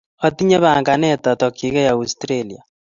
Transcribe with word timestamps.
Atinye 0.27 0.57
panganet 0.63 1.23
atakchigei 1.33 1.91
Australia. 1.95 2.61